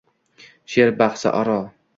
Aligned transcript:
She’r 0.75 0.95
bahsi 1.03 1.37
aro 1.43 1.61